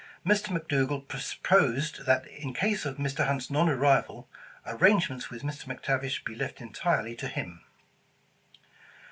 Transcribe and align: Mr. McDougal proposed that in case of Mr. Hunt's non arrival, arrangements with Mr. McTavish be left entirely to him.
Mr. 0.25 0.47
McDougal 0.49 1.07
proposed 1.07 2.07
that 2.07 2.25
in 2.25 2.55
case 2.55 2.87
of 2.87 2.97
Mr. 2.97 3.27
Hunt's 3.27 3.51
non 3.51 3.69
arrival, 3.69 4.27
arrangements 4.65 5.29
with 5.29 5.43
Mr. 5.43 5.65
McTavish 5.65 6.23
be 6.23 6.33
left 6.33 6.59
entirely 6.59 7.15
to 7.15 7.27
him. 7.27 7.61